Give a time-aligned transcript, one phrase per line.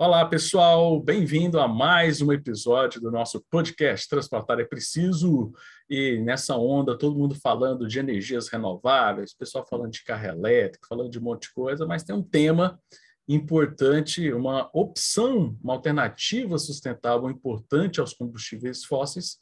[0.00, 5.52] Olá, pessoal, bem-vindo a mais um episódio do nosso podcast Transportar é Preciso.
[5.90, 11.10] E nessa onda, todo mundo falando de energias renováveis, pessoal falando de carro elétrico, falando
[11.10, 12.80] de um monte de coisa, mas tem um tema
[13.26, 19.40] importante, uma opção, uma alternativa sustentável importante aos combustíveis fósseis,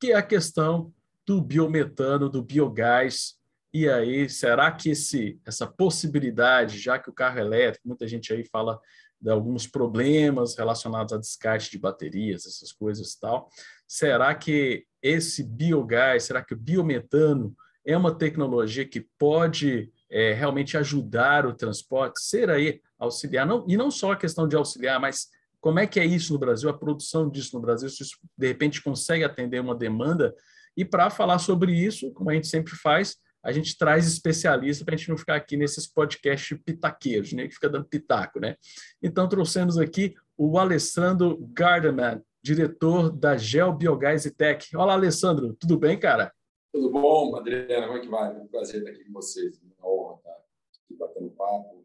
[0.00, 0.90] que é a questão
[1.26, 3.34] do biometano, do biogás.
[3.74, 8.42] E aí, será que esse, essa possibilidade, já que o carro elétrico, muita gente aí
[8.46, 8.80] fala
[9.20, 13.48] de alguns problemas relacionados a descarte de baterias, essas coisas e tal.
[13.86, 20.76] Será que esse biogás, será que o biometano é uma tecnologia que pode é, realmente
[20.76, 25.28] ajudar o transporte, ser aí auxiliar, não, e não só a questão de auxiliar, mas
[25.60, 28.46] como é que é isso no Brasil, a produção disso no Brasil, se isso de
[28.46, 30.34] repente consegue atender uma demanda.
[30.76, 34.94] E para falar sobre isso, como a gente sempre faz, a gente traz especialista para
[34.94, 38.56] a gente não ficar aqui nesses podcasts pitaqueiros, né, que fica dando pitaco, né?
[39.02, 44.74] Então trouxemos aqui o Alessandro Gardeman, diretor da Gel Biogás e Tech.
[44.76, 46.32] Olá, Alessandro, tudo bem, cara?
[46.72, 47.86] Tudo bom, Adriana?
[47.86, 48.30] Como é que vai?
[48.30, 49.60] É um prazer estar aqui com vocês.
[49.62, 51.78] Uma honra estar aqui batendo papo.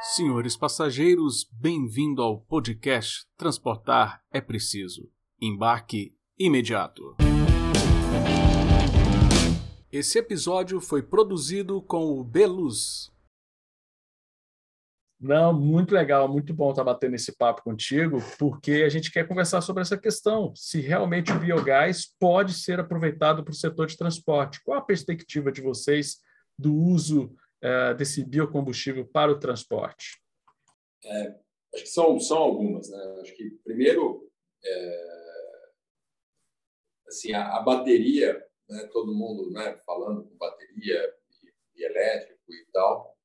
[0.00, 5.10] Senhores passageiros, bem-vindo ao podcast Transportar é Preciso.
[5.40, 7.16] Embarque imediato.
[9.90, 13.10] Esse episódio foi produzido com o Beluz.
[15.18, 19.62] Não, muito legal, muito bom estar batendo esse papo contigo, porque a gente quer conversar
[19.62, 24.62] sobre essa questão, se realmente o biogás pode ser aproveitado para o setor de transporte.
[24.62, 26.20] Qual a perspectiva de vocês
[26.58, 30.22] do uso uh, desse biocombustível para o transporte?
[31.02, 31.34] É,
[31.74, 32.90] acho que são, são algumas.
[32.90, 33.18] Né?
[33.22, 34.30] Acho que, primeiro,
[34.62, 35.68] é,
[37.08, 42.66] assim, a, a bateria né, todo mundo né, falando com bateria e, e elétrico e
[42.72, 43.16] tal.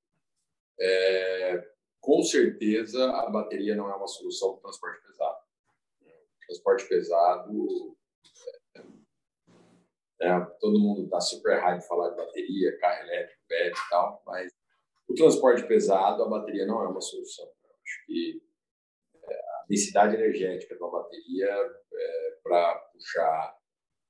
[0.79, 5.37] É, com certeza, a bateria não é uma solução para o transporte pesado.
[6.01, 7.97] O transporte pesado,
[8.75, 14.23] é, é, todo mundo está super hype falar de bateria, carro elétrico, BET e tal,
[14.25, 14.51] mas
[15.07, 17.45] o transporte pesado, a bateria não é uma solução.
[17.45, 18.41] Eu acho que
[19.23, 21.49] é, a densidade energética de uma bateria
[21.93, 23.57] é, para puxar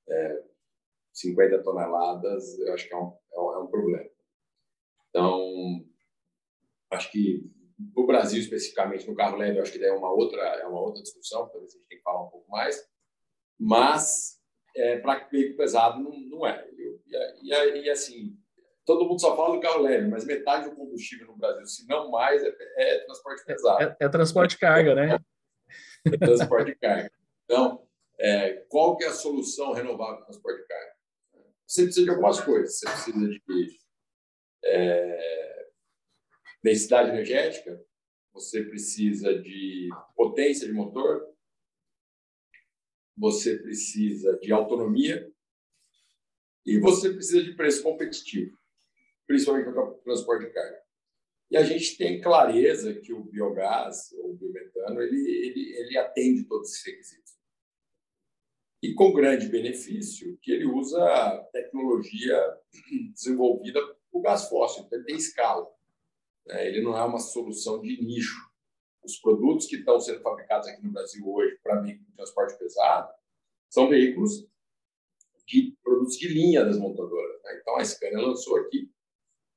[0.10, 0.44] é,
[1.14, 4.10] 50 toneladas, eu acho que é um, é um, é um problema.
[5.10, 5.86] Então,
[6.92, 7.50] acho que
[7.96, 11.02] o Brasil especificamente no carro leve, acho que daí é uma outra é uma outra
[11.02, 12.84] discussão, talvez a gente tenha que falar um pouco mais.
[13.60, 14.40] Mas
[14.76, 16.68] é, para veículo pesado não, não é.
[16.78, 17.00] Eu,
[17.42, 18.36] e, e, e, assim,
[18.86, 22.10] todo mundo só fala do carro leve, mas metade do combustível no Brasil, se não
[22.10, 23.84] mais, é, é transporte pesado.
[23.84, 25.20] É, é, transporte de carga, né?
[26.06, 27.12] é transporte de carga.
[27.46, 27.88] Então,
[28.20, 30.93] é, qual que é a solução renovável para transporte de carga?
[31.68, 32.80] Você precisa de algumas coisas.
[32.80, 33.42] Você precisa de
[34.66, 35.70] é,
[36.64, 37.84] densidade energética,
[38.34, 41.28] você precisa de potência de motor,
[43.16, 45.32] você precisa de autonomia
[46.66, 48.58] e você precisa de preço competitivo,
[49.28, 50.82] principalmente para o transporte de carga.
[51.52, 56.46] E a gente tem clareza que o biogás, ou o biometano, ele, ele, ele atende
[56.46, 57.23] todos esses requisitos
[58.84, 61.00] e com grande benefício que ele usa
[61.54, 62.38] tecnologia
[63.14, 63.80] desenvolvida
[64.12, 65.66] por gás fóssil, então ele tem escala.
[66.46, 66.68] Né?
[66.68, 68.38] Ele não é uma solução de nicho.
[69.02, 73.10] Os produtos que estão sendo fabricados aqui no Brasil hoje para de transporte pesado
[73.70, 74.46] são veículos
[75.48, 77.42] de produtos de linha das montadoras.
[77.42, 77.60] Né?
[77.62, 78.92] Então a Scania lançou aqui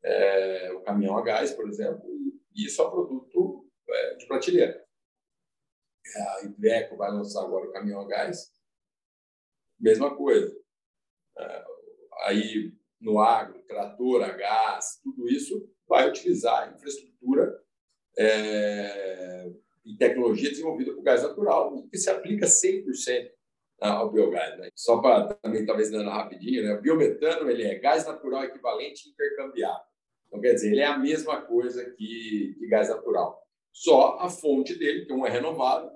[0.05, 2.09] é, o caminhão a gás, por exemplo,
[2.55, 4.87] e isso é um produto é, de prateleira.
[6.15, 8.56] A Iveco vai lançar agora o caminhão a gás,
[9.79, 10.55] mesma coisa.
[11.39, 11.65] É,
[12.25, 17.61] aí, no agro, trator a gás, tudo isso vai utilizar infraestrutura
[18.19, 19.51] é,
[19.85, 23.31] e tecnologia desenvolvida por gás natural, que se aplica 100%
[23.81, 24.59] ao biogás.
[24.59, 24.69] Né?
[24.75, 26.75] Só para também, talvez, dando rapidinho, né?
[26.75, 29.85] o biometano ele é gás natural equivalente intercambiável.
[30.27, 33.41] Então, quer dizer, ele é a mesma coisa que, que gás natural.
[33.71, 35.91] Só a fonte dele, que um é renovável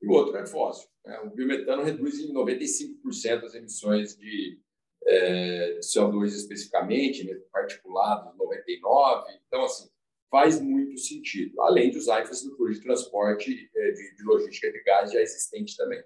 [0.00, 0.88] e o outro é fóssil.
[1.04, 1.18] Né?
[1.20, 4.58] O biometano reduz em 95% as emissões de,
[5.04, 7.34] é, de CO2 especificamente, né?
[7.52, 9.24] particulados 99%.
[9.46, 9.88] Então, assim,
[10.30, 14.82] faz muito sentido, além de usar a infraestrutura de transporte é, de, de, logística de
[14.84, 16.02] gás já existente também.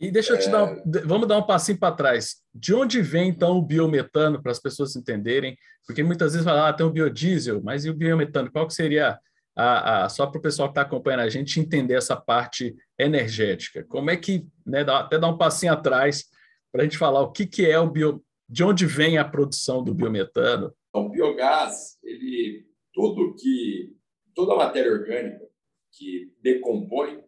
[0.00, 0.50] E deixa eu te é...
[0.50, 2.42] dar, vamos dar um passinho para trás.
[2.52, 5.56] De onde vem então o biometano para as pessoas entenderem?
[5.86, 8.50] Porque muitas vezes falam, ah, tem o biodiesel, mas e o biometano?
[8.50, 9.18] Qual que seria
[9.56, 13.84] a, a, só para o pessoal que está acompanhando a gente entender essa parte energética.
[13.84, 16.24] Como é que, né, dá, até dar um passinho atrás
[16.70, 19.84] para a gente falar o que, que é o bio, de onde vem a produção
[19.84, 20.72] do biometano?
[20.92, 23.94] O biogás, ele, tudo que
[24.34, 25.46] toda a matéria orgânica
[25.92, 27.22] que decompõe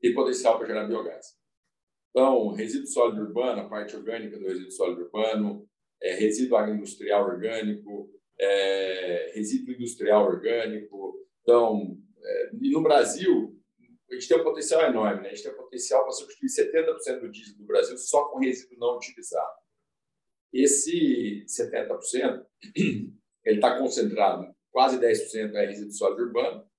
[0.00, 1.26] tem potencial para gerar biogás.
[2.10, 5.66] Então, resíduo sólido urbano, a parte orgânica do resíduo sólido urbano,
[6.02, 11.19] é, resíduo agroindustrial orgânico, é, resíduo industrial orgânico.
[11.50, 13.60] Então, é, e no Brasil,
[14.08, 15.22] a gente tem um potencial enorme.
[15.22, 15.30] Né?
[15.30, 18.78] A gente tem um potencial para substituir 70% do diesel do Brasil só com resíduo
[18.78, 19.58] não utilizado.
[20.52, 22.46] Esse 70%,
[23.44, 26.70] ele está concentrado, quase 10% é resíduo sólido urbano,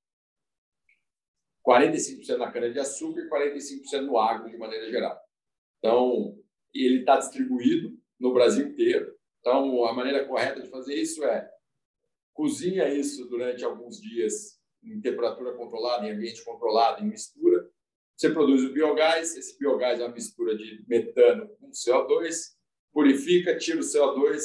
[1.68, 5.19] 45% na cana-de-açúcar e 45% no agro, de maneira geral.
[5.79, 6.39] Então,
[6.73, 9.13] ele está distribuído no Brasil inteiro.
[9.41, 11.51] Então, a maneira correta de fazer isso é
[12.33, 17.69] cozinha isso durante alguns dias em temperatura controlada, em ambiente controlado, em mistura.
[18.16, 22.51] Você produz o biogás, esse biogás é uma mistura de metano com CO2,
[22.94, 24.39] purifica, tira o CO2,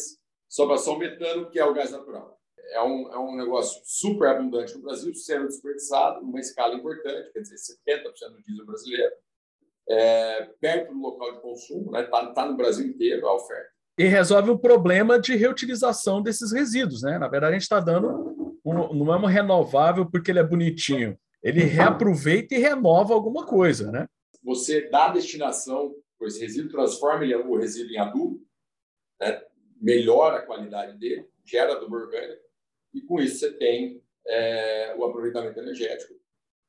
[0.49, 2.41] sobra só o metano, que é o gás natural.
[2.71, 7.41] É um, é um negócio super abundante no Brasil, sendo desperdiçado numa escala importante, quer
[7.41, 7.57] dizer,
[7.89, 9.13] 70% do diesel brasileiro,
[9.89, 12.29] é, perto do local de consumo, está né?
[12.29, 13.71] Tá, tá no Brasil inteiro a oferta.
[13.99, 17.03] E resolve o problema de reutilização desses resíduos.
[17.03, 17.19] Né?
[17.19, 21.19] Na verdade, a gente está dando um, não é um renovável porque ele é bonitinho.
[21.43, 23.93] Ele reaproveita e renova alguma coisa.
[23.93, 24.09] Né?
[24.43, 28.47] Você dá destinação para esse resíduo, transforma ele, o resíduo em adubo,
[29.21, 29.43] né?
[29.81, 32.43] melhora a qualidade dele, gera adubo orgânico,
[32.95, 36.15] e com isso você tem é, o aproveitamento energético.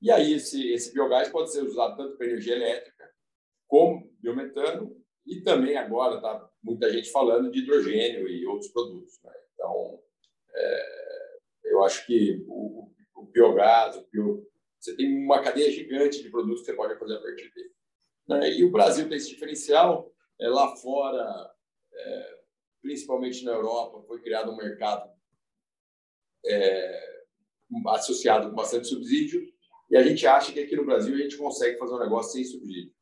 [0.01, 3.09] E aí esse, esse biogás pode ser usado tanto para energia elétrica,
[3.67, 4.95] como biometano,
[5.25, 9.19] e também agora está muita gente falando de hidrogênio e outros produtos.
[9.23, 9.33] Né?
[9.53, 9.99] Então,
[10.53, 11.06] é,
[11.71, 14.47] eu acho que o, o biogás, o bio,
[14.79, 17.71] você tem uma cadeia gigante de produtos que você pode fazer a partir dele.
[18.27, 18.51] Né?
[18.53, 20.11] E o Brasil tem esse diferencial.
[20.39, 21.51] É, lá fora,
[21.93, 22.39] é,
[22.81, 25.09] principalmente na Europa, foi criado um mercado
[26.45, 27.17] é,
[27.87, 29.41] associado com bastante subsídio,
[29.89, 32.43] e a gente acha que aqui no Brasil a gente consegue fazer um negócio sem
[32.43, 32.93] subsídio.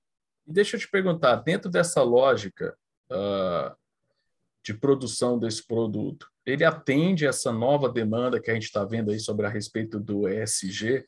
[0.46, 2.78] Deixa eu te perguntar, dentro dessa lógica
[3.12, 3.76] uh,
[4.66, 9.20] de produção desse produto, ele atende essa nova demanda que a gente está vendo aí
[9.20, 11.06] sobre a respeito do ESG?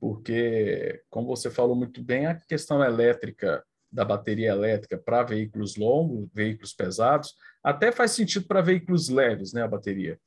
[0.00, 6.28] Porque, como você falou muito bem, a questão elétrica da bateria elétrica para veículos longos,
[6.34, 10.18] veículos pesados, até faz sentido para veículos leves, né, a bateria.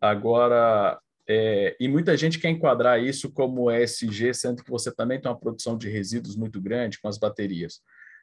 [0.00, 5.30] Agora, é, e muita gente quer enquadrar isso como ESG, sendo que você também tem
[5.30, 7.80] uma produção de resíduos muito grande com as baterias.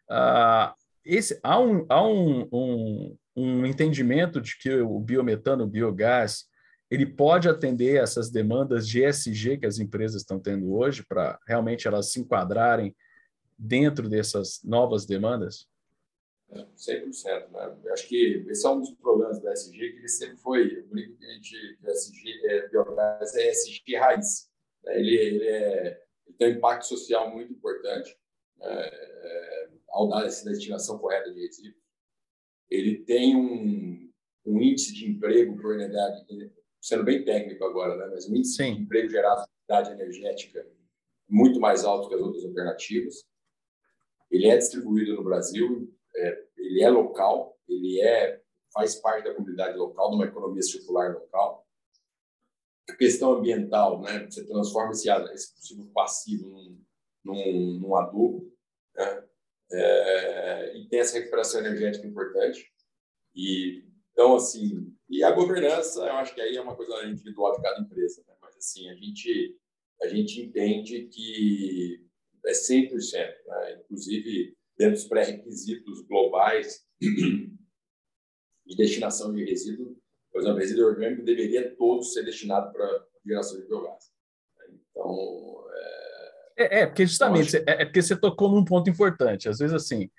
[0.10, 0.74] Ah,
[1.16, 6.46] esse, há um, há um, um, um entendimento de que o biometano, o biogás,
[6.90, 11.88] ele pode atender essas demandas de ESG que as empresas estão tendo hoje, para realmente
[11.88, 12.96] elas se enquadrarem
[13.58, 15.68] dentro dessas novas demandas?
[16.52, 17.52] 100%.
[17.52, 17.92] Né?
[17.92, 21.18] Acho que esse é um dos problemas da SG, que ele sempre foi, o brinco
[21.18, 21.78] que a gente,
[22.46, 24.50] é, biogás é SG raiz.
[24.84, 25.00] Né?
[25.00, 28.18] Ele, ele, é, ele, tem um impacto social muito importante
[28.58, 28.90] né?
[28.90, 31.84] é, ao dar essa destinação correta de resíduos.
[32.70, 34.12] Ele tem um,
[34.46, 36.26] um índice de emprego por unidade,
[36.82, 38.08] sendo bem técnico agora, né?
[38.12, 38.76] mas um índice Sim.
[38.76, 40.66] de emprego gerado por unidade energética
[41.28, 43.24] muito mais alto que as outras alternativas.
[44.32, 48.42] Ele é distribuído no Brasil é, ele é local, ele é
[48.72, 51.66] faz parte da comunidade local, de uma economia circular local.
[52.88, 54.26] A questão ambiental, né?
[54.30, 56.82] Você transforma esse, esse possível passivo num,
[57.24, 58.49] num, num adubo?
[59.72, 62.72] É, e tem essa recuperação energética importante.
[63.36, 67.62] E então assim, e a governança, eu acho que aí é uma coisa individual de
[67.62, 68.34] cada empresa, né?
[68.42, 69.58] mas assim a gente
[70.02, 72.06] a gente entende que
[72.46, 72.92] é 100%,
[73.48, 73.82] né?
[73.84, 80.00] inclusive dentro dos pré-requisitos globais de destinação de resíduo,
[80.32, 84.12] por exemplo, resíduo orgânico deveria todo ser destinado para geração de biogás.
[84.92, 85.59] Então,
[86.60, 89.48] é, é, porque justamente é, é, porque você tocou num ponto importante.
[89.48, 90.10] Às vezes, assim,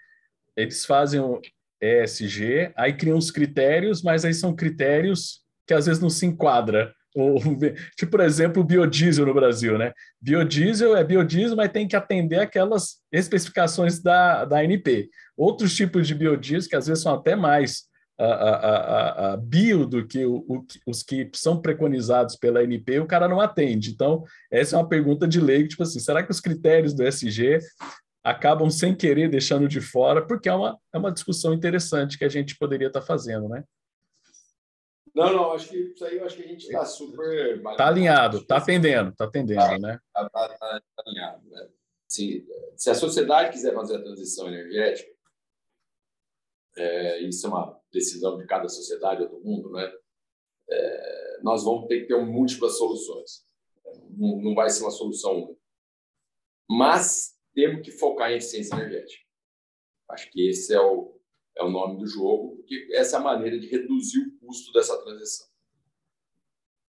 [0.56, 1.40] eles fazem o
[1.80, 6.92] ESG, aí criam os critérios, mas aí são critérios que às vezes não se enquadra
[7.96, 9.92] tipo, por exemplo, o biodiesel no Brasil, né?
[10.20, 15.08] Biodiesel é biodiesel, mas tem que atender aquelas especificações da, da ANP.
[15.36, 17.84] Outros tipos de biodiesel, que às vezes são até mais
[18.24, 23.06] a, a, a, bio do que o, o, os que são preconizados pela ANP, o
[23.06, 23.90] cara não atende.
[23.90, 27.58] Então, essa é uma pergunta de lei, tipo assim, será que os critérios do SG
[28.22, 30.26] acabam sem querer deixando de fora?
[30.26, 33.64] Porque é uma, é uma discussão interessante que a gente poderia estar fazendo, né?
[35.14, 37.56] Não, não, acho que isso aí eu acho que a gente está super.
[37.56, 39.98] Está alinhado, está atendendo, está atendendo, tá, né?
[40.06, 41.48] Está tá, tá, tá alinhado.
[41.48, 41.68] Né?
[42.08, 42.46] Se,
[42.76, 45.10] se a sociedade quiser fazer a transição energética,
[46.76, 49.92] é, isso é uma decisão de cada sociedade ou do mundo, né?
[50.68, 53.44] É, nós vamos ter que ter múltiplas soluções.
[54.16, 55.56] não, vai ser uma solução
[56.68, 59.24] Mas temos que focar em eficiência energética.
[60.08, 61.20] Acho que esse é o,
[61.56, 65.00] é o nome do jogo, porque essa é a maneira de reduzir o custo dessa
[65.02, 65.48] transição.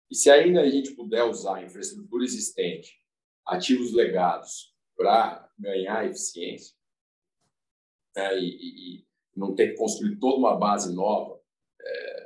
[0.09, 2.99] E se ainda a gente puder usar a infraestrutura existente,
[3.45, 6.75] ativos legados, para ganhar eficiência,
[8.15, 11.39] né, e, e, não ter que construir toda uma base nova
[11.81, 12.25] é,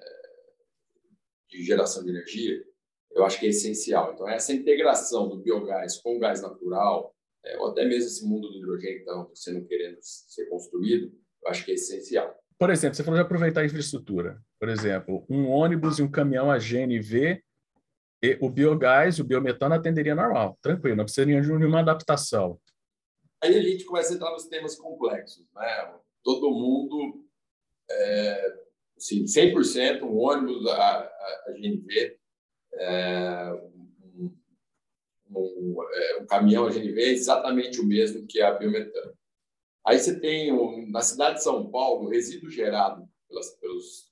[1.50, 2.64] de geração de energia,
[3.12, 4.14] eu acho que é essencial.
[4.14, 8.50] Então, essa integração do biogás com o gás natural, é, ou até mesmo esse mundo
[8.50, 12.36] do hidrogênio que está sendo querendo ser construído, eu acho que é essencial.
[12.58, 14.42] Por exemplo, você falou de aproveitar a infraestrutura.
[14.60, 17.44] Por exemplo, um ônibus e um caminhão a GNV,
[18.40, 22.60] o biogás e o biometano atenderia normal, tranquilo, não precisaria de nenhuma adaptação.
[23.44, 25.46] Aí a gente começa a entrar nos temas complexos.
[25.54, 25.94] Né?
[26.26, 27.24] Todo mundo,
[27.90, 28.54] é,
[28.98, 32.18] assim, 100% um ônibus a, a, a GNV,
[32.74, 33.54] é,
[34.16, 34.36] um,
[35.30, 39.14] um, é, um, caminhão a GNV é exatamente o mesmo que a biometano.
[39.86, 40.52] Aí você tem,
[40.92, 44.12] na cidade de São Paulo, o resíduo gerado pelas, pelos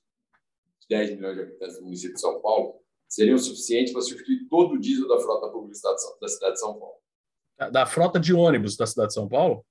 [0.88, 4.78] 10 milhões de habitantes do município de São Paulo seriam suficientes para substituir todo o
[4.78, 5.76] diesel da frota pública
[6.20, 6.94] da cidade de São Paulo.
[7.72, 9.64] Da frota de ônibus da cidade de São Paulo?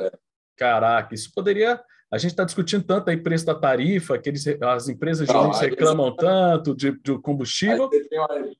[0.00, 0.18] É.
[0.58, 1.82] Caraca, isso poderia.
[2.10, 5.60] A gente está discutindo tanto aí preço da tarifa, que eles, as empresas de ônibus
[5.60, 7.84] reclamam tanto de, de combustível.
[7.84, 8.56] Aí você, tem uma,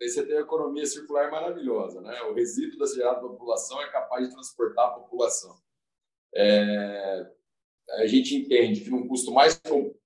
[0.00, 2.22] você tem uma economia circular maravilhosa, né?
[2.22, 5.56] O resíduo da gerada da população é capaz de transportar a população.
[6.34, 7.30] É,
[7.98, 9.60] a gente entende que num custo mais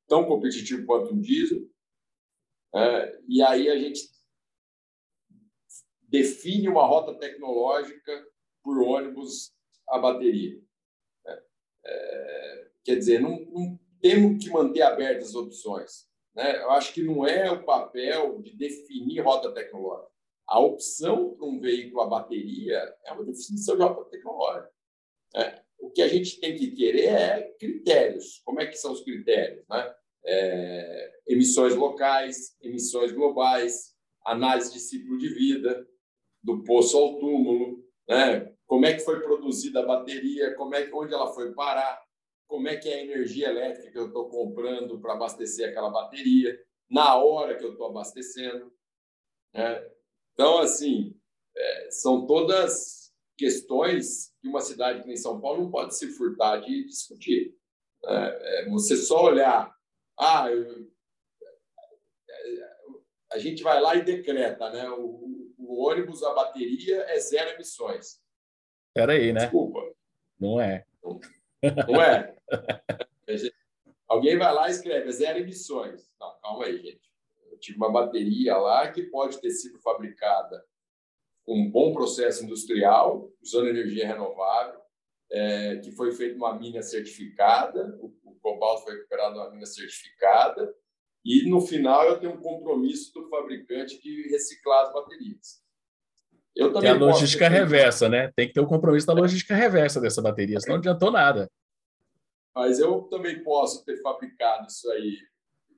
[0.09, 1.69] tão competitivo quanto um diesel,
[2.75, 4.00] é, e aí a gente
[6.02, 8.26] define uma rota tecnológica
[8.62, 9.52] por ônibus
[9.88, 10.66] a bateria.
[12.85, 16.07] Quer dizer, não, não, temos que manter abertas as opções.
[16.35, 16.62] Né?
[16.62, 20.11] Eu acho que não é o papel de definir rota tecnológica.
[20.47, 24.71] A opção para um veículo a bateria é uma definição de rota tecnológica.
[25.35, 25.62] Né?
[25.78, 28.40] O que a gente tem que querer é critérios.
[28.45, 29.64] Como é que são os critérios?
[29.69, 29.95] Né?
[30.25, 35.87] É, emissões locais, emissões globais, análise de ciclo de vida,
[36.43, 38.52] do poço ao túmulo, né?
[38.67, 42.03] Como é que foi produzida a bateria, como é que, onde ela foi parar,
[42.49, 46.59] como é que é a energia elétrica que eu estou comprando para abastecer aquela bateria,
[46.91, 48.73] na hora que eu estou abastecendo.
[49.55, 49.91] Né?
[50.33, 51.19] Então, assim,
[51.57, 56.59] é, são todas questões que uma cidade que nem São Paulo não pode se furtar
[56.59, 57.55] de discutir.
[58.05, 58.29] Né?
[58.41, 59.75] É, você só olhar,
[60.19, 60.87] ah, eu,
[63.33, 64.89] a gente vai lá e decreta, né?
[64.91, 68.21] O, o ônibus a bateria é zero emissões.
[68.97, 69.41] Espera aí, né?
[69.41, 69.93] Desculpa.
[70.41, 70.87] Não é.
[71.87, 72.35] Não é.
[74.09, 76.11] Alguém vai lá e escreve é zero emissões.
[76.19, 77.11] Não, calma aí, gente.
[77.50, 80.65] Eu tive uma bateria lá que pode ter sido fabricada
[81.45, 84.81] com um bom processo industrial, usando energia renovável,
[85.31, 90.75] é, que foi feita uma mina certificada, o, o cobalto foi recuperado numa mina certificada,
[91.23, 95.66] e no final eu tenho um compromisso do fabricante de reciclar as baterias.
[96.57, 98.33] Eu também a logística reversa, né?
[98.35, 101.51] Tem que ter o um compromisso da logística reversa dessa bateria, senão não adiantou nada.
[102.55, 105.19] Mas eu também posso ter fabricado isso aí,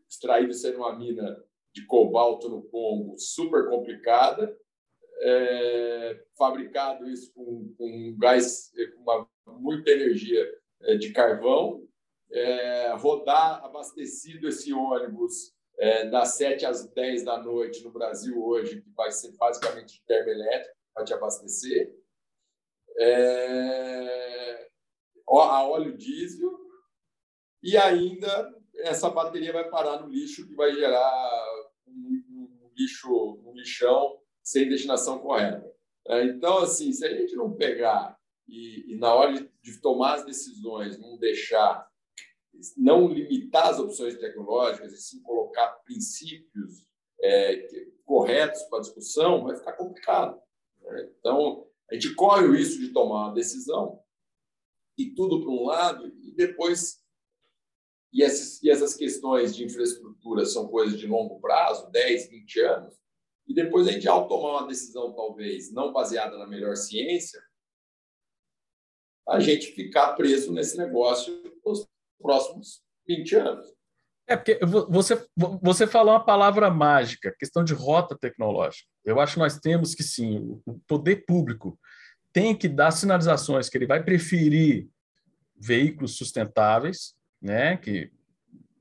[0.09, 1.37] extraído isso aí numa mina
[1.75, 4.57] de cobalto no Congo super complicada,
[5.21, 10.49] é, fabricado isso com, com gás, com uma, muita energia
[10.83, 11.85] é, de carvão,
[12.31, 18.81] é, rodar abastecido esse ônibus é, das 7 às 10 da noite no Brasil hoje,
[18.81, 21.95] que vai ser basicamente termoelétrico para te abastecer.
[23.01, 24.69] É,
[25.29, 26.59] a óleo diesel
[27.63, 31.45] e ainda essa bateria vai parar no lixo que vai gerar
[31.87, 32.25] um,
[32.63, 35.65] um lixo, um lixão sem destinação correta.
[36.09, 38.19] É, então, assim, se a gente não pegar
[38.49, 41.87] e, e na hora de, de tomar as decisões, não deixar
[42.77, 46.87] não limitar as opções tecnológicas e sim colocar princípios
[47.21, 50.41] é, corretos para discussão, vai ficar complicado.
[50.83, 51.11] Né?
[51.19, 54.01] Então, a gente corre o risco de tomar uma decisão
[54.97, 57.03] e tudo para um lado e depois
[58.13, 62.95] e essas, e essas questões de infraestrutura são coisas de longo prazo, 10, 20 anos,
[63.47, 67.41] e depois a gente, ao tomar uma decisão, talvez não baseada na melhor ciência,
[69.29, 71.35] a gente ficar preso nesse negócio
[72.21, 73.79] próximos 20 anos.
[74.27, 75.27] É, porque você,
[75.63, 78.87] você falou uma palavra mágica, questão de rota tecnológica.
[79.03, 81.79] Eu acho que nós temos que, sim, o poder público
[82.31, 84.87] tem que dar sinalizações que ele vai preferir
[85.57, 88.13] veículos sustentáveis, né, que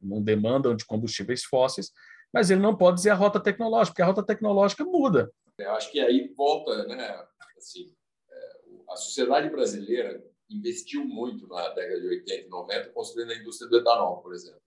[0.01, 1.91] não demandam de combustíveis fósseis,
[2.33, 5.31] mas ele não pode dizer a rota tecnológica, porque a rota tecnológica muda.
[5.57, 7.25] Eu acho que aí volta, né?
[7.57, 7.93] Assim,
[8.29, 8.49] é,
[8.89, 13.77] a sociedade brasileira investiu muito na década de 80 e 90 construindo a indústria do
[13.77, 14.61] etanol, por exemplo.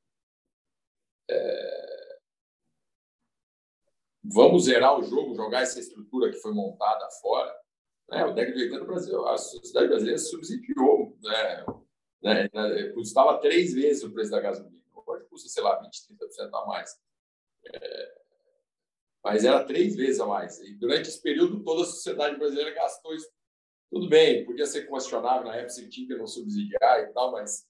[1.28, 2.18] É...
[4.22, 7.54] Vamos zerar o jogo, jogar essa estrutura que foi montada fora.
[8.08, 8.24] Né?
[8.24, 11.64] O década de 80 Brasil, a sociedade brasileira subsidiou, né?
[12.22, 12.92] né?
[12.92, 14.78] Custava três vezes o preço da gasolina.
[15.06, 17.00] Hoje custa, sei lá, 20, 30% a mais.
[17.66, 18.20] É...
[19.24, 20.60] Mas era três vezes a mais.
[20.60, 23.28] E durante esse período, toda a sociedade brasileira gastou isso
[23.90, 27.66] tudo bem, podia ser questionável na época se tinha não subsidiar e tal, mas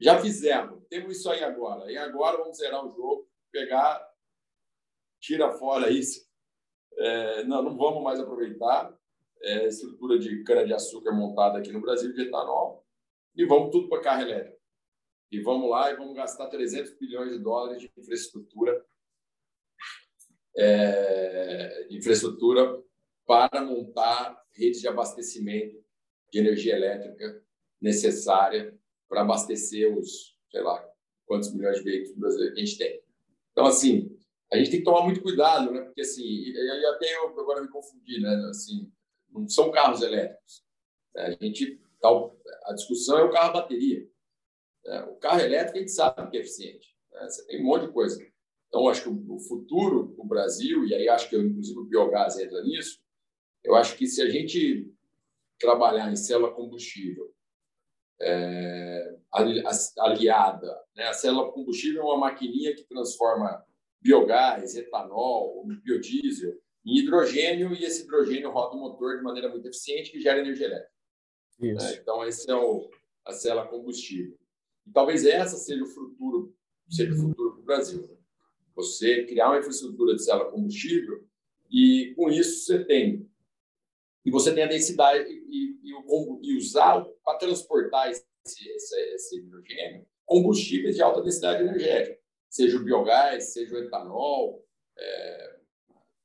[0.00, 0.82] já fizemos.
[0.88, 1.90] Temos isso aí agora.
[1.90, 4.04] E agora vamos zerar o jogo, pegar,
[5.20, 6.26] tira fora isso.
[6.96, 8.96] É, não, não vamos mais aproveitar
[9.42, 12.84] é, estrutura de cana-de-açúcar montada aqui no Brasil de etanol
[13.36, 14.58] e vamos tudo para carro elétrico.
[15.30, 18.84] E vamos lá e vamos gastar 300 bilhões de dólares de infraestrutura
[20.56, 22.80] é, infraestrutura
[23.26, 25.82] para montar redes de abastecimento
[26.32, 27.42] de energia elétrica
[27.80, 28.76] necessária
[29.08, 30.84] para abastecer os, sei lá,
[31.26, 33.02] quantos milhões de veículos brasileiros que a gente tem.
[33.52, 34.16] Então, assim,
[34.52, 35.82] a gente tem que tomar muito cuidado, né?
[35.82, 38.34] Porque, assim, eu até eu agora me confundi, né?
[38.50, 38.90] Assim,
[39.30, 40.64] não são carros elétricos.
[41.16, 41.80] A gente,
[42.64, 44.08] a discussão é o carro bateria.
[44.84, 45.02] Né?
[45.04, 46.94] O carro elétrico a gente sabe que é eficiente.
[47.12, 47.28] Né?
[47.28, 48.24] Você tem um monte de coisa.
[48.68, 52.60] Então, acho que o futuro do Brasil, e aí acho que inclusive o biogás entra
[52.62, 53.00] nisso,
[53.64, 54.92] eu acho que se a gente
[55.58, 57.32] trabalhar em célula combustível
[58.20, 59.16] é,
[59.98, 61.04] aliada, né?
[61.08, 63.64] a célula combustível é uma maquininha que transforma
[64.00, 66.54] biogás, etanol, biodiesel
[66.84, 70.66] em hidrogênio e esse hidrogênio roda o motor de maneira muito eficiente que gera energia
[70.66, 70.92] elétrica.
[71.58, 71.98] Né?
[72.00, 72.90] Então, esse é o,
[73.24, 74.36] a célula combustível.
[74.86, 76.54] E talvez essa seja o futuro,
[76.90, 78.02] seja o futuro para o Brasil.
[78.02, 78.16] Né?
[78.74, 81.26] Você criar uma infraestrutura de célula combustível
[81.70, 83.26] e, com isso, você tem
[84.24, 85.90] e você tem a densidade e, e,
[86.42, 92.18] e usar para transportar esse, esse, esse, hidrogênio combustíveis de alta densidade energética,
[92.48, 94.64] seja o biogás, seja o etanol,
[94.96, 95.56] é,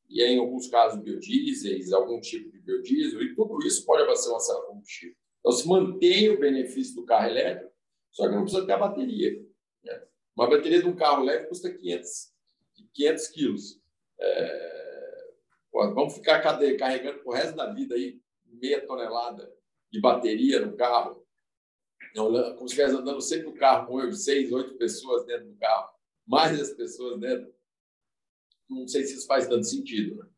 [0.09, 4.39] e em alguns casos biodiesel, algum tipo de biodiesel, e tudo isso pode abastecer uma
[4.39, 5.15] célula combustível.
[5.39, 7.71] Então, se mantém o benefício do carro elétrico,
[8.11, 9.31] só que não precisa ter a bateria.
[9.83, 10.01] Né?
[10.35, 12.33] Uma bateria de um carro leve custa 500,
[12.93, 13.81] 500 quilos.
[14.19, 14.88] É,
[15.71, 19.51] Vamos ficar carregando o resto da vida aí meia tonelada
[19.91, 21.25] de bateria no carro,
[22.15, 25.89] como se estivesse andando sempre o carro com seis, oito pessoas dentro do carro,
[26.27, 27.53] mais as pessoas dentro.
[28.69, 30.15] Não sei se isso faz tanto sentido.
[30.15, 30.29] Né?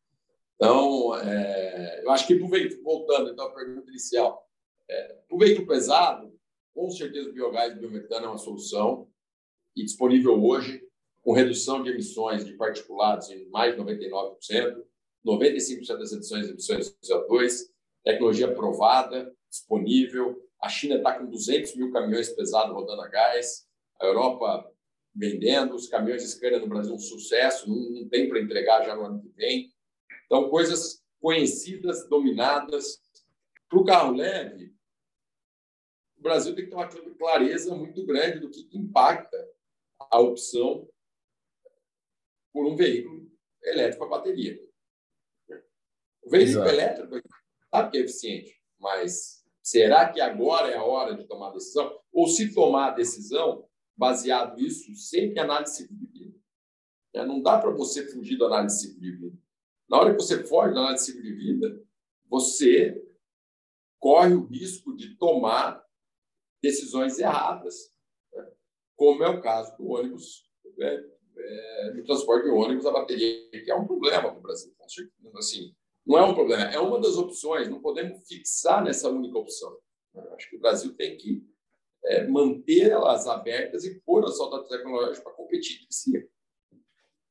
[0.56, 4.48] Então, é, eu acho que, veículo, voltando então à pergunta inicial,
[4.90, 6.32] é, para o veículo pesado,
[6.74, 9.10] com certeza o biogás e o biometano é uma solução
[9.76, 10.82] e disponível hoje,
[11.22, 14.84] com redução de emissões de particulados em mais de 99%,
[15.26, 17.70] 95% das edições emissões de CO2,
[18.04, 20.42] tecnologia provada, disponível.
[20.62, 23.68] A China está com 200 mil caminhões pesados rodando a gás,
[24.00, 24.72] a Europa
[25.14, 28.96] vendendo, os caminhões de escada no Brasil um sucesso, não, não tem para entregar já
[28.96, 29.74] no ano que vem.
[30.26, 33.02] Então, coisas conhecidas, dominadas.
[33.70, 34.74] Para o carro leve,
[36.18, 39.38] o Brasil tem que ter uma clareza muito grande do que impacta
[40.00, 40.88] a opção
[42.54, 43.32] por um veículo
[43.64, 44.60] elétrico a bateria.
[46.24, 46.70] O veículo Exato.
[46.70, 47.30] elétrico
[47.70, 52.00] sabe que é eficiente, mas será que agora é a hora de tomar a decisão?
[52.12, 56.36] Ou se tomar a decisão, baseado nisso, sempre análise vida.
[57.14, 59.32] É, não dá para você fugir da análise vida.
[59.90, 61.84] Na hora que você foge da análise vida,
[62.30, 63.06] você
[64.00, 65.86] corre o risco de tomar
[66.62, 67.92] decisões erradas,
[68.34, 68.52] né?
[68.96, 71.06] como é o caso do ônibus, é,
[71.38, 74.74] é, do transporte de ônibus a bateria, que é um problema para o Brasil.
[75.36, 79.76] Assim, não é um problema, é uma das opções, não podemos fixar nessa única opção.
[80.14, 81.44] Eu acho que o Brasil tem que
[82.06, 86.30] é, manter elas abertas e pôr as altas tecnológicas para competir entre si.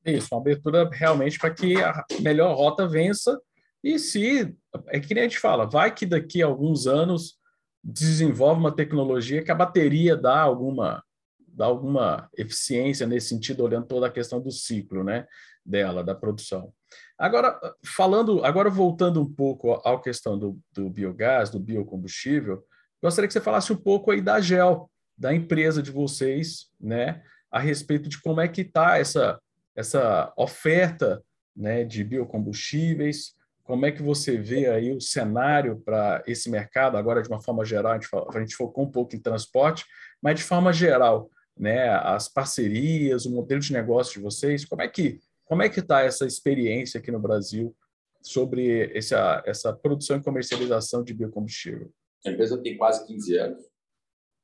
[0.05, 3.41] Isso, uma abertura realmente para que a melhor rota vença.
[3.83, 4.55] E se,
[4.89, 7.39] é que nem a gente fala, vai que daqui a alguns anos
[7.83, 11.03] desenvolve uma tecnologia que a bateria dá alguma,
[11.39, 15.27] dá alguma eficiência nesse sentido, olhando toda a questão do ciclo né,
[15.65, 16.73] dela, da produção.
[17.21, 22.65] Agora, falando, agora voltando um pouco à questão do, do biogás, do biocombustível,
[23.03, 27.59] gostaria que você falasse um pouco aí da GEL, da empresa de vocês, né, a
[27.59, 29.39] respeito de como é que está essa,
[29.77, 31.23] essa oferta
[31.55, 37.23] né, de biocombustíveis, como é que você vê aí o cenário para esse mercado, agora
[37.23, 39.85] de uma forma geral, a gente, a gente focou um pouco em transporte,
[40.23, 44.89] mas de forma geral, né, as parcerias, o modelo de negócio de vocês, como é
[44.89, 47.77] que como é que está essa experiência aqui no Brasil
[48.23, 51.93] sobre essa, essa produção e comercialização de biocombustível?
[52.25, 53.71] A empresa tem quase 15 anos.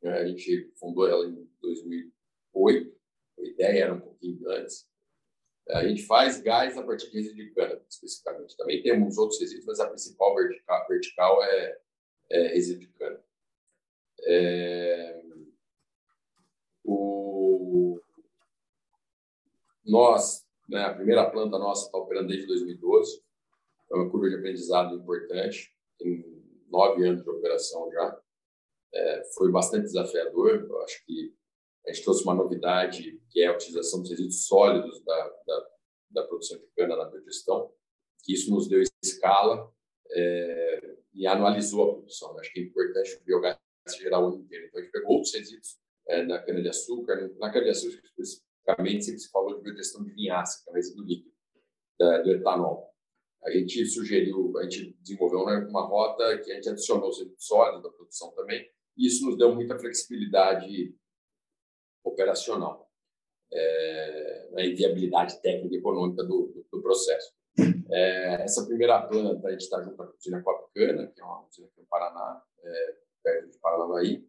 [0.03, 0.13] Né?
[0.19, 2.97] A gente fundou ela em 2008.
[3.39, 4.85] A ideia era um pouquinho antes.
[5.69, 8.57] A gente faz gás a partir de resíduo de cana, especificamente.
[8.57, 11.79] Também temos outros resíduos, mas a principal vertical, vertical é,
[12.33, 13.21] é resíduo de cana.
[14.27, 15.23] É,
[16.83, 18.01] o,
[19.85, 23.23] nós, né, a primeira planta nossa está operando desde 2012.
[23.91, 25.73] É uma curva de aprendizado importante.
[25.99, 26.25] Tem
[26.69, 28.21] nove anos de operação já.
[28.95, 30.67] É, foi bastante desafiador.
[30.69, 31.35] Eu acho que
[31.87, 35.69] a gente trouxe uma novidade, que é a utilização dos resíduos sólidos da, da,
[36.11, 37.73] da produção de cana na biogestão,
[38.25, 39.73] que isso nos deu escala
[40.11, 42.39] é, e anualizou a produção.
[42.41, 43.59] Acho que é importante o biogás
[43.99, 44.67] gerar o ano inteiro.
[44.67, 47.33] Então, a gente pegou outros resíduos é, na cana-de-açúcar.
[47.39, 48.01] Na cana-de-açúcar,
[48.67, 51.35] especificamente, se falou de biogestão de vinhaça, que é o resíduo líquido
[51.99, 52.93] da, do etanol.
[53.45, 57.91] A gente sugeriu, a gente desenvolveu uma rota que a gente adicionou os resíduos da
[57.91, 60.95] produção também, e isso nos deu muita flexibilidade
[62.05, 62.91] operacional
[63.53, 67.33] é, e viabilidade técnica e econômica do, do, do processo.
[67.89, 71.47] É, essa primeira planta, a gente está junto com a usina Copacana, que é uma
[71.47, 74.29] usina aqui no Paraná, é, perto de Paranavaí.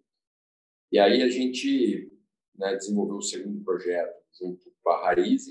[0.92, 2.12] E aí a gente
[2.56, 5.48] né, desenvolveu o segundo projeto junto com a Raiz,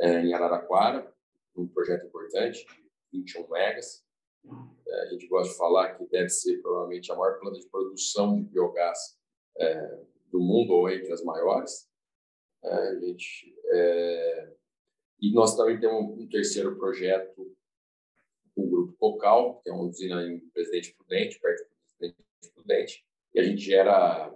[0.00, 1.12] é, em Araraquara,
[1.56, 2.64] um projeto importante,
[3.12, 4.04] de 21 megas.
[4.86, 8.36] É, a gente gosta de falar que deve ser provavelmente a maior planta de produção
[8.36, 9.18] de biogás
[9.58, 11.88] é, do mundo, ou entre as maiores.
[12.62, 14.52] É, a gente, é,
[15.20, 17.54] e nós também temos um terceiro projeto
[18.56, 23.40] o Grupo Cocal, que é uma usina em Presidente Prudente, perto do Presidente Prudente, e
[23.40, 24.34] a gente gera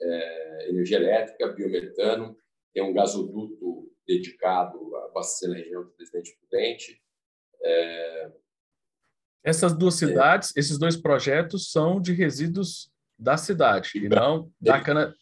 [0.00, 2.36] é, energia elétrica, biometano,
[2.72, 7.02] tem um gasoduto dedicado a abastecer a região do Presidente Prudente.
[7.62, 8.32] É,
[9.44, 10.06] Essas duas é.
[10.06, 15.14] cidades, é, esses dois projetos são de resíduos da cidade, e não da cana.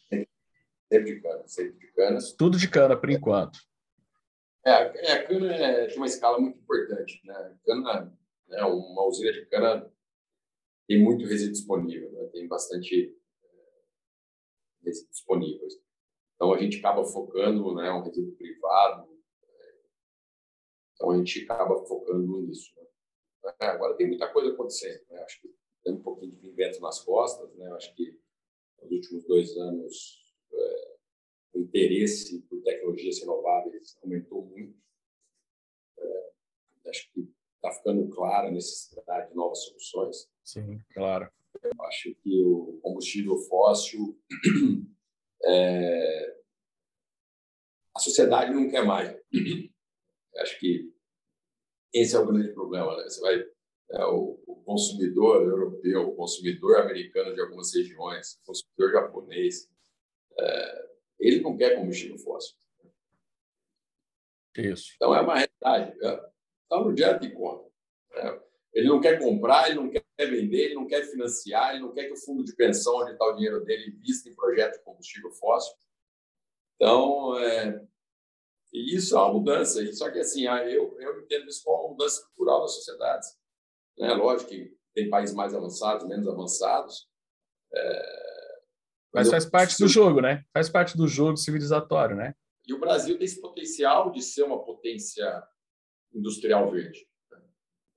[0.90, 2.18] Sempre de cana, sempre de cana.
[2.38, 3.58] Tudo de cana, por enquanto.
[4.64, 7.20] É, é a cana é, tem uma escala muito importante.
[7.24, 7.56] Né?
[7.64, 9.90] Cana, né, uma usina de cana
[10.88, 12.28] tem muito resíduo disponível, né?
[12.32, 15.74] tem bastante é, resíduos disponíveis.
[16.40, 19.06] Então, a gente acaba focando, né, um resíduo privado,
[19.44, 19.74] é,
[20.94, 22.72] então a gente acaba focando nisso.
[23.44, 23.52] Né?
[23.60, 25.22] Agora, tem muita coisa acontecendo, né?
[25.22, 27.70] acho que tem um pouquinho de vento nas costas, né?
[27.72, 28.18] acho que
[28.80, 30.96] nos últimos dois anos é,
[31.52, 34.80] o interesse por tecnologias renováveis aumentou muito.
[35.98, 36.32] É,
[36.88, 40.26] acho que está ficando clara a necessidade de novas soluções.
[40.42, 41.30] Sim, claro.
[41.62, 44.18] Eu acho que o combustível fóssil
[45.44, 46.36] é,
[47.94, 49.14] a sociedade não quer mais.
[50.38, 50.92] acho que
[51.92, 52.96] esse é o grande problema.
[52.96, 53.04] Né?
[53.04, 53.44] Você vai
[53.92, 59.68] é, o, o, consumidor europeu, o consumidor americano de algumas regiões, o consumidor japonês,
[60.38, 62.56] é, ele não quer combustível fóssil.
[64.56, 64.92] Isso.
[64.96, 65.96] Então é uma realidade.
[65.96, 67.68] Está no direto de conta.
[68.14, 71.92] É, ele não quer comprar, ele não quer vender, ele não quer financiar, ele não
[71.92, 74.84] quer que o fundo de pensão, onde está o dinheiro dele, invista em projetos de
[74.84, 75.74] combustível fóssil.
[76.76, 77.84] Então, é,
[78.72, 79.84] isso é uma mudança.
[79.92, 83.28] Só que, assim, ah, eu, eu entendo isso como uma mudança cultural das sociedades.
[83.98, 84.12] Né?
[84.14, 87.08] Lógico que tem países mais avançados, menos avançados.
[87.74, 88.20] É,
[89.12, 90.44] mas faz parte do jogo, né?
[90.52, 92.34] Faz parte do jogo civilizatório, né?
[92.66, 95.42] E o Brasil tem esse potencial de ser uma potência
[96.14, 97.09] industrial verde.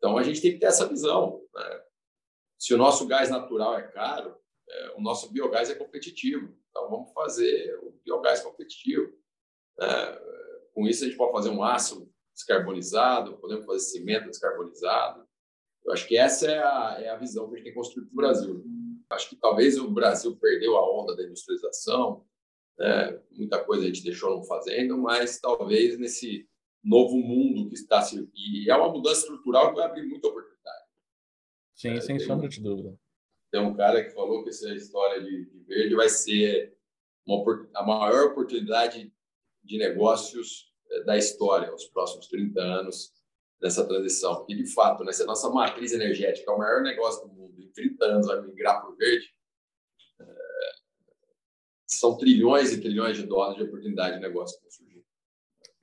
[0.03, 1.41] Então, a gente tem que ter essa visão.
[1.55, 1.81] Né?
[2.59, 4.35] Se o nosso gás natural é caro,
[4.69, 6.53] é, o nosso biogás é competitivo.
[6.69, 9.13] Então, vamos fazer o biogás competitivo.
[9.79, 10.19] Né?
[10.73, 15.25] Com isso, a gente pode fazer um aço descarbonizado, podemos fazer cimento descarbonizado.
[15.85, 18.13] Eu acho que essa é a, é a visão que a gente tem construído para
[18.13, 18.65] o Brasil.
[19.09, 22.25] Acho que talvez o Brasil perdeu a onda da industrialização,
[22.77, 23.21] né?
[23.31, 26.45] muita coisa a gente deixou não fazendo, mas talvez nesse
[26.83, 30.83] novo mundo que está se e é uma mudança estrutural que vai abrir muita oportunidade.
[31.73, 32.97] Sim, é, sem sombra de dúvida.
[33.51, 36.75] Tem um cara que falou que essa história de, de verde vai ser
[37.25, 39.13] uma, a maior oportunidade
[39.63, 43.13] de negócios eh, da história, os próximos 30 anos
[43.61, 44.45] nessa transição.
[44.49, 47.61] E, de fato, né, se a nossa matriz energética é o maior negócio do mundo,
[47.61, 49.33] em 30 anos vai migrar para o verde,
[50.19, 50.25] é,
[51.87, 54.92] são trilhões e trilhões de dólares de oportunidade de negócio que vão surgir.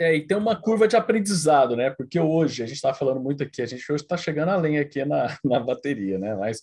[0.01, 1.91] É, e tem uma curva de aprendizado, né?
[1.91, 5.05] Porque hoje, a gente está falando muito aqui, a gente hoje está chegando além aqui
[5.05, 6.35] na, na bateria, né?
[6.35, 6.61] Mas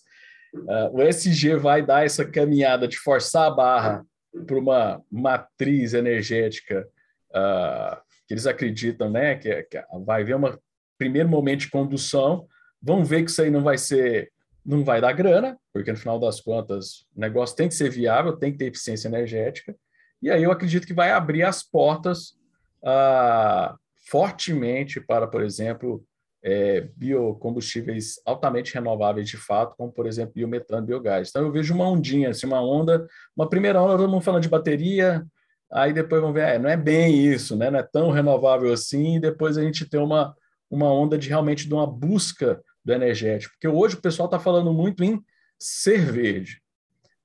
[0.54, 4.04] uh, o SG vai dar essa caminhada de forçar a barra
[4.44, 6.88] para uma matriz energética
[7.30, 7.96] uh,
[8.26, 9.36] que eles acreditam, né?
[9.36, 10.58] Que, que vai haver uma
[10.98, 12.48] primeiro momento de condução,
[12.82, 14.32] vão ver que isso aí não vai ser,
[14.66, 18.36] não vai dar grana, porque no final das contas o negócio tem que ser viável,
[18.36, 19.76] tem que ter eficiência energética,
[20.20, 22.36] e aí eu acredito que vai abrir as portas
[22.84, 23.76] ah,
[24.08, 26.04] fortemente para, por exemplo,
[26.42, 31.28] é, biocombustíveis altamente renováveis de fato, como por exemplo biometano, biogás.
[31.28, 34.48] Então eu vejo uma ondinha, assim, uma onda, uma primeira onda, todo mundo falando de
[34.48, 35.26] bateria,
[35.70, 37.70] aí depois vamos ver, é, não é bem isso, né?
[37.70, 40.34] não é tão renovável assim, e depois a gente tem uma,
[40.70, 44.72] uma onda de realmente de uma busca do energético, porque hoje o pessoal está falando
[44.72, 45.22] muito em
[45.58, 46.62] ser verde,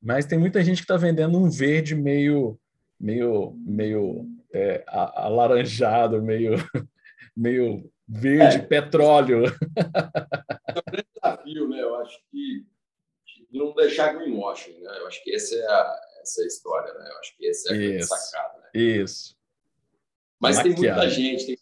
[0.01, 2.59] mas tem muita gente que está vendendo um verde meio
[3.03, 6.53] meio meio é, alaranjado, meio
[7.35, 8.59] meio verde, é.
[8.59, 9.43] petróleo.
[10.65, 11.81] É um grande desafio, né?
[11.81, 12.65] Eu acho que
[13.51, 14.99] não deixar greenwashing, né?
[14.99, 17.09] Eu acho que essa é a, essa é a história, né?
[17.11, 18.69] Eu acho que essa é a grande sacada, né?
[18.73, 19.37] Isso.
[20.39, 20.81] Mas Maquiagem.
[20.81, 21.57] tem muita gente, tem...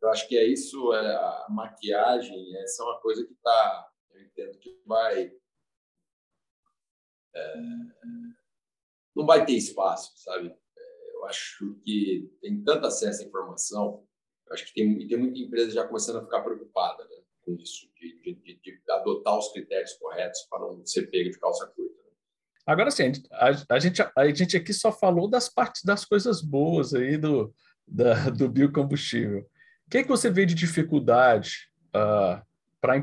[0.00, 4.22] eu acho que é isso, é a maquiagem, essa é uma coisa que está, eu
[4.22, 5.32] entendo que vai
[7.34, 7.54] é,
[9.14, 10.48] não vai ter espaço, sabe?
[10.48, 14.04] É, eu acho que tem tanto acesso à informação
[14.52, 18.34] acho que tem, tem muita empresa já começando a ficar preocupada né, com isso, de,
[18.34, 22.02] de, de, adotar os critérios corretos para não ser pego de calça curta.
[22.02, 22.10] Né.
[22.66, 26.94] Agora sim, a, a, gente, a gente aqui só falou das partes das coisas boas
[26.94, 27.54] aí do,
[27.86, 29.40] da, do biocombustível.
[29.86, 32.40] O que, é que você vê de dificuldade uh,
[32.80, 32.96] para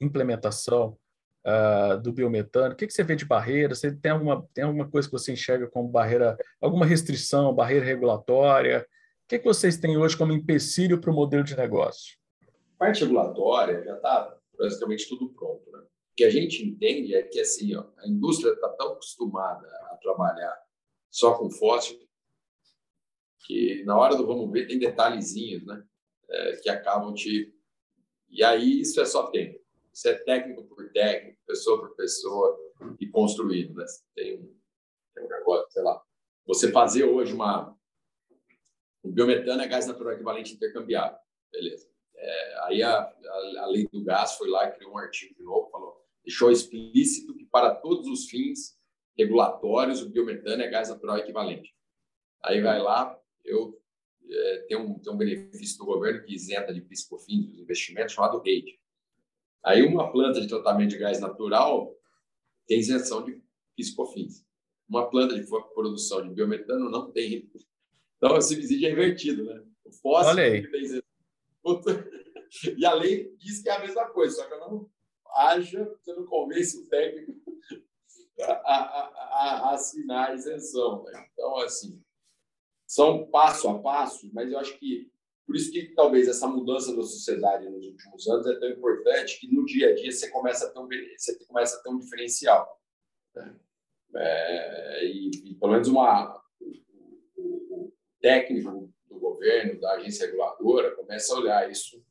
[0.00, 0.98] implementação
[1.46, 2.74] uh, do biometano?
[2.74, 3.74] O que, que você vê de barreira?
[3.74, 8.86] Você tem alguma, tem alguma coisa que você enxerga como barreira, alguma restrição, barreira regulatória?
[9.32, 12.18] que, que vocês têm hoje como empecilho para o modelo de negócio?
[12.74, 15.70] A parte regulatória já está basicamente tudo pronto.
[15.70, 15.78] Né?
[15.78, 19.96] O que a gente entende é que assim, ó, a indústria está tão acostumada a
[20.02, 20.54] trabalhar
[21.10, 21.98] só com fóssil
[23.46, 25.82] que na hora do vamos ver tem detalhezinhos né?
[26.30, 27.52] É, que acabam te.
[28.30, 29.58] E aí isso é só tempo.
[29.92, 32.58] Isso é técnico por técnico, pessoa por pessoa
[32.98, 33.74] e construído.
[33.74, 33.84] Né?
[34.14, 34.52] Tem
[35.14, 36.02] tem um negócio, sei lá.
[36.46, 37.76] Você fazer hoje uma,
[39.02, 41.18] o biometano é gás natural equivalente intercambiável.
[41.50, 41.88] Beleza.
[42.14, 45.42] É, aí a, a, a, lei do gás foi lá e criou um artigo de
[45.42, 48.78] novo, falou, deixou explícito que para todos os fins
[49.16, 51.74] regulatórios o biometano é gás natural equivalente.
[52.42, 53.78] Aí vai lá, eu
[54.30, 58.40] é, tem um, um benefício do governo que isenta de PIS COFINS dos investimentos chamado
[58.40, 58.80] REIT.
[59.64, 61.94] Aí uma planta de tratamento de gás natural
[62.66, 63.40] tem isenção de
[63.76, 64.44] PIS COFINS.
[64.88, 67.48] Uma planta de produção de biometano não tem
[68.22, 69.60] então, o subsídio é invertido, né?
[69.84, 71.02] O fóssil tem
[72.78, 74.90] E a lei diz que é a mesma coisa, só que eu não
[75.34, 77.32] haja, você não convence o técnico
[78.42, 81.02] a, a, a, a assinar a isenção.
[81.02, 81.28] Né?
[81.32, 82.00] Então, assim,
[82.86, 85.10] são passo a passo, mas eu acho que
[85.46, 89.52] por isso que talvez essa mudança da sociedade nos últimos anos é tão importante que
[89.52, 92.80] no dia a dia você começa a ter um, você começa a ter um diferencial.
[93.34, 93.56] Né?
[94.14, 96.42] É, e, e, pelo menos uma,
[98.22, 102.02] técnico do governo, da agência reguladora, começa a olhar isso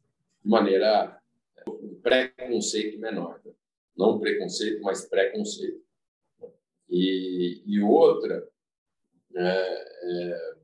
[0.43, 1.19] de maneira
[1.67, 3.41] um preconceito menor.
[3.45, 3.53] Né?
[3.97, 5.81] Não preconceito, mas preconceito.
[6.89, 8.47] E, e outra,
[9.33, 10.55] é, é,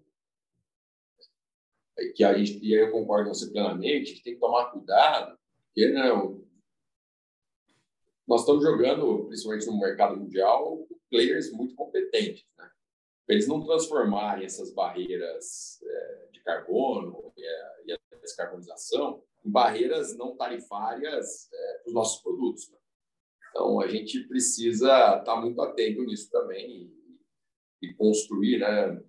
[2.16, 5.38] que a gente, e aí eu concordo com você plenamente, que tem que tomar cuidado,
[5.68, 6.10] porque né,
[8.28, 12.46] nós estamos jogando, principalmente no mercado mundial, players muito competentes.
[12.58, 12.70] Né?
[13.28, 20.18] eles não transformarem essas barreiras é, de carbono e a, e a, descarbonização em barreiras
[20.18, 22.70] não tarifárias é, para os nossos produtos.
[22.70, 22.78] Né?
[23.50, 26.92] Então, a gente precisa estar muito atento nisso também
[27.82, 29.04] e, e construir né, é,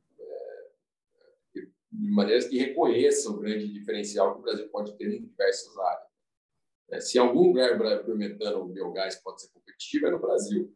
[1.98, 6.08] de maneiras que reconheçam o grande diferencial que o Brasil pode ter em diversas áreas.
[6.90, 10.72] É, se algum lugar o metano ou biogás pode ser competitivo, é no Brasil.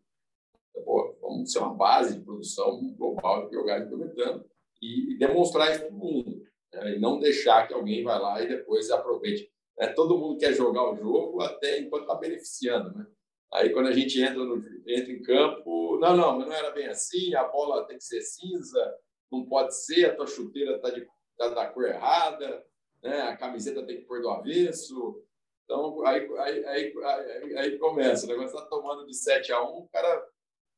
[0.84, 4.44] Pô, vamos ser uma base de produção global de biogás biometano
[4.80, 6.42] e, e demonstrar isso para o mundo.
[6.72, 6.96] Né?
[6.96, 9.50] E não deixar que alguém vá lá e depois aproveite.
[9.78, 9.86] Né?
[9.88, 12.98] Todo mundo quer jogar o jogo até enquanto está beneficiando.
[12.98, 13.06] Né?
[13.52, 14.56] Aí, quando a gente entra, no,
[14.86, 18.22] entra em campo, não, não, mas não era bem assim, a bola tem que ser
[18.22, 18.98] cinza,
[19.32, 20.90] não pode ser, a tua chuteira está
[21.38, 22.64] tá da cor errada,
[23.02, 23.22] né?
[23.22, 25.24] a camiseta tem que pôr do avesso.
[25.64, 29.88] Então, aí, aí, aí, aí, começa, o negócio está tomando de 7 a 1, o
[29.88, 30.28] cara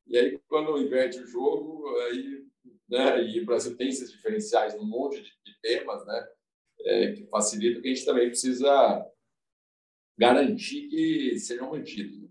[0.06, 2.44] e aí, quando inverte o jogo, aí,
[2.88, 6.28] né, e o Brasil tem esses diferenciais num monte de, de temas, né,
[6.80, 9.06] é, que facilita, que a gente também precisa
[10.18, 12.20] garantir que sejam mantidos.
[12.20, 12.28] Né?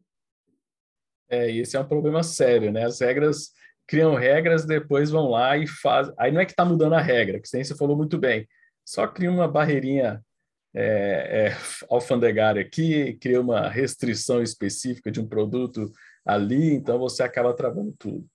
[1.30, 2.86] É, esse é um problema sério, né?
[2.86, 3.52] As regras
[3.88, 6.13] criam regras, depois vão lá e fazem.
[6.17, 8.48] Aí não é que está mudando a regra, que você falou muito bem,
[8.86, 10.22] só cria uma barreirinha
[10.76, 11.58] é, é,
[11.89, 15.91] alfandegária aqui, cria uma restrição específica de um produto
[16.26, 18.26] ali, então você acaba travando tudo.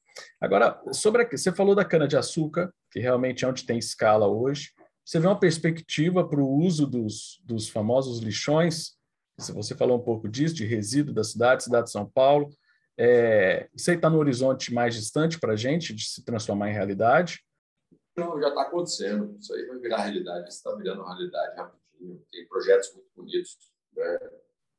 [0.41, 4.71] Agora, sobre a, você falou da cana-de-açúcar, que realmente é onde tem escala hoje.
[5.05, 8.97] Você vê uma perspectiva para o uso dos, dos famosos lixões?
[9.39, 12.51] Você falou um pouco disso, de resíduo da cidade, cidade de São Paulo.
[12.99, 16.75] É, isso aí está no horizonte mais distante para a gente de se transformar em
[16.75, 17.45] realidade?
[18.17, 19.37] Não, já está acontecendo.
[19.39, 20.49] Isso aí vai virar realidade.
[20.49, 22.21] Isso está virando realidade rapidinho.
[22.33, 23.57] Tem projetos muito bonitos,
[23.95, 24.19] né?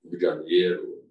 [0.04, 1.10] Rio de Janeiro,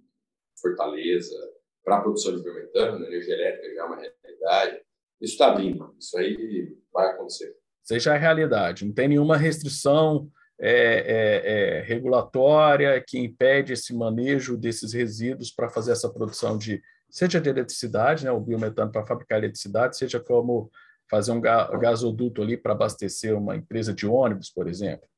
[0.60, 1.34] Fortaleza,
[1.82, 4.82] para a produção de biometano, energia elétrica já é uma realidade.
[5.20, 5.94] Isso está vindo.
[5.98, 7.56] Isso aí vai acontecer.
[7.82, 8.84] Seja a realidade.
[8.84, 15.70] Não tem nenhuma restrição é, é, é, regulatória que impede esse manejo desses resíduos para
[15.70, 20.70] fazer essa produção de seja de eletricidade, né, o biometano para fabricar eletricidade, seja como
[21.10, 25.08] fazer um gasoduto ali para abastecer uma empresa de ônibus, por exemplo?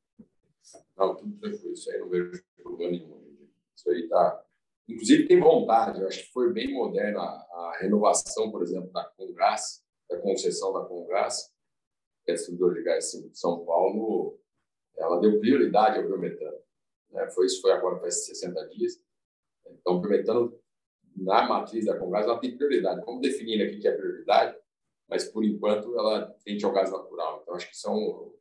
[0.97, 3.49] Não, tudo isso aí não vejo problema nenhum.
[3.75, 4.45] Isso aí está.
[4.89, 9.83] Inclusive, tem vontade, eu acho que foi bem moderna a, renovação, por exemplo, da Congás,
[10.09, 11.53] da concessão da Congás,
[12.25, 14.39] que é a distribuidora de gás de São Paulo,
[14.99, 16.59] ela deu prioridade ao biometano.
[17.11, 17.29] Né?
[17.31, 19.01] Foi, isso foi agora, faz 60 dias.
[19.67, 20.61] Então, o biometano
[21.17, 23.05] na matriz da Congás, ela tem prioridade.
[23.05, 24.57] Como definir aqui que é prioridade,
[25.09, 27.41] mas por enquanto ela tende ao gás natural.
[27.43, 28.33] Então, acho que são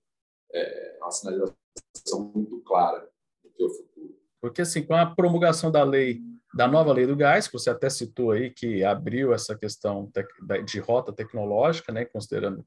[0.54, 3.08] é, uma sinalização muito clara
[3.44, 4.18] do teu futuro.
[4.42, 6.22] Porque, assim, com a promulgação da lei,
[6.54, 10.12] da nova lei do gás, que você até citou aí, que abriu essa questão
[10.66, 12.66] de rota tecnológica, né, considerando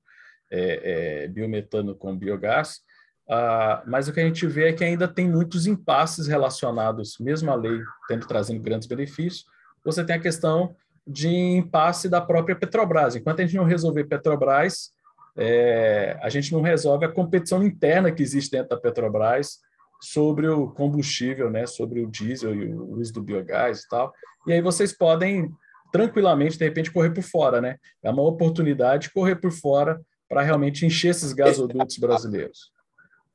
[0.51, 2.81] é, é, biometano com biogás,
[3.29, 7.51] ah, mas o que a gente vê é que ainda tem muitos impasses relacionados, mesmo
[7.51, 9.45] a lei tendo trazendo grandes benefícios,
[9.85, 10.75] você tem a questão
[11.07, 13.17] de impasse da própria Petrobras.
[13.17, 14.93] Enquanto a gente não resolver Petrobras,
[15.37, 19.59] é, a gente não resolve a competição interna que existe dentro da Petrobras
[20.01, 24.13] sobre o combustível, né, sobre o diesel e o uso do biogás e tal.
[24.47, 25.51] E aí vocês podem
[25.93, 27.77] tranquilamente, de repente, correr por fora, né?
[28.03, 32.73] É uma oportunidade de correr por fora para realmente encher esses gasodutos brasileiros.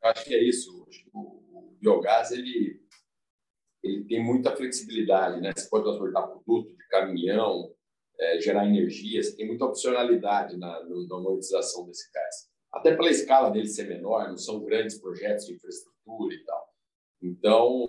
[0.03, 0.85] Acho que é isso.
[1.13, 2.81] O biogás ele
[3.87, 5.51] ele tem muita flexibilidade, né?
[5.55, 7.73] Você pode transportar produto de caminhão,
[8.19, 12.49] é, gerar energia, você tem muita opcionalidade na, na monetização desse gás.
[12.71, 16.67] Até pela escala dele ser menor, não são grandes projetos de infraestrutura e tal.
[17.21, 17.85] Então,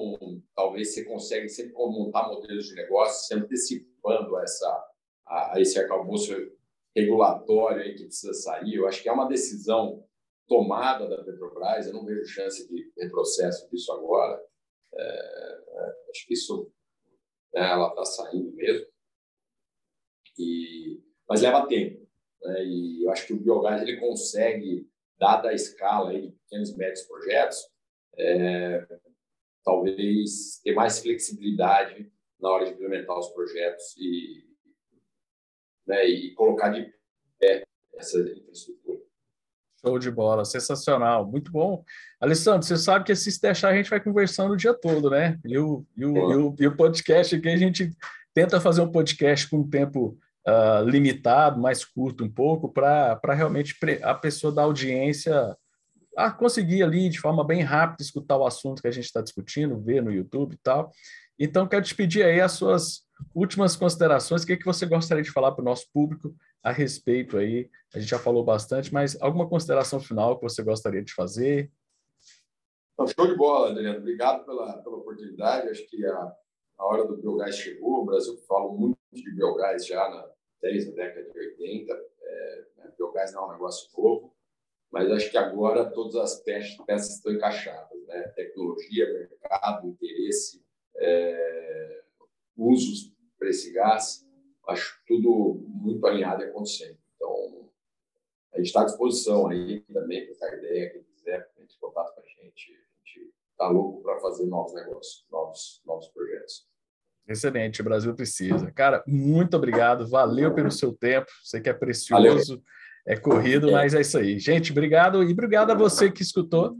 [0.54, 4.86] talvez você consiga sempre montar modelos de negócio, se antecipando essa,
[5.26, 6.34] a, a esse arcabouço
[6.96, 8.74] regulatório aí que precisa sair.
[8.74, 10.02] Eu acho que é uma decisão
[10.46, 14.40] tomada da Petrobras, eu não vejo chance de retrocesso disso agora.
[14.94, 16.72] É, acho que isso
[17.52, 18.86] né, ela está saindo mesmo.
[20.38, 22.08] E, mas leva tempo.
[22.42, 26.70] Né, e eu acho que o biogás ele consegue, dada a escala aí de pequenos
[26.70, 27.58] e médios projetos,
[28.16, 28.86] é,
[29.64, 34.44] talvez ter mais flexibilidade na hora de implementar os projetos e,
[35.86, 36.92] né, e colocar de
[37.38, 38.77] pé essa infraestrutura.
[39.80, 41.84] Show de bola, sensacional, muito bom.
[42.20, 45.38] Alessandro, você sabe que se deixar a gente vai conversando o dia todo, né?
[45.44, 47.92] E o, e o, e o, e o podcast aqui, a gente
[48.34, 53.76] tenta fazer um podcast com um tempo uh, limitado, mais curto um pouco, para realmente
[54.02, 55.56] a pessoa da audiência
[56.16, 59.80] a conseguir ali de forma bem rápida escutar o assunto que a gente está discutindo,
[59.80, 60.90] ver no YouTube e tal.
[61.38, 65.22] Então, quero te pedir aí as suas últimas considerações, o que, é que você gostaria
[65.22, 67.70] de falar para o nosso público a respeito aí?
[67.94, 71.70] A gente já falou bastante, mas alguma consideração final que você gostaria de fazer?
[73.16, 73.98] Show de bola, Adriano.
[73.98, 75.68] Obrigado pela, pela oportunidade.
[75.68, 76.36] Acho que a,
[76.78, 78.02] a hora do biogás chegou.
[78.02, 80.28] O Brasil fala muito de biogás já na,
[80.60, 81.92] desde a década de 80.
[82.20, 84.34] É, né, biogás não é um negócio novo,
[84.90, 88.06] mas acho que agora todas as peças, peças estão encaixadas.
[88.06, 88.22] Né?
[88.34, 90.62] Tecnologia, mercado, interesse,
[90.96, 92.02] é,
[92.56, 94.27] usos para esse gás
[94.68, 96.96] acho tudo muito alinhado e acontecendo.
[97.16, 97.68] Então,
[98.54, 102.14] a gente está à disposição aí também para essa ideia, quem quiser, entre em contato
[102.14, 102.72] com a gente.
[102.72, 106.66] A gente está louco para fazer novos negócios, novos, novos projetos.
[107.26, 108.70] Excelente, o Brasil precisa.
[108.72, 112.62] Cara, muito obrigado, valeu pelo seu tempo, sei que é precioso, valeu.
[113.06, 114.38] é corrido, mas é isso aí.
[114.38, 116.74] Gente, obrigado e obrigado a você que escutou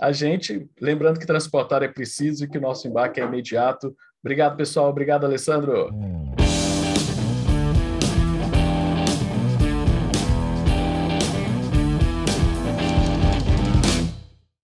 [0.00, 0.68] a gente.
[0.80, 3.94] Lembrando que transportar é preciso e que o nosso embarque é imediato.
[4.22, 4.88] Obrigado, pessoal.
[4.88, 5.90] Obrigado, Alessandro.